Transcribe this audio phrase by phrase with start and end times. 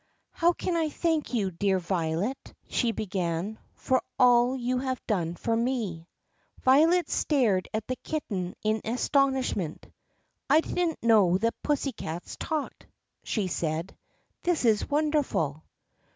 [0.31, 5.55] "How can I thank you, dear Violet," she began, "for all you have done for
[5.55, 6.07] me
[6.63, 9.85] 4?" Violet stared at the kitten in astonishment.
[10.49, 12.87] "I did n't know that pussycats talked,"
[13.23, 13.95] she said;
[14.41, 15.63] "this is wonderful!"